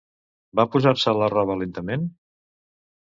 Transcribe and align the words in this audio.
Va 0.59 0.65
posar-se 0.75 1.13
la 1.19 1.29
roba 1.35 1.59
lentament? 1.63 2.09